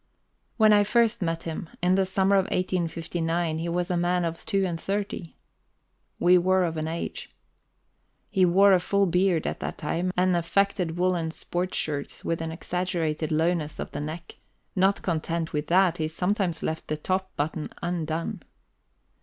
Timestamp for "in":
1.79-1.93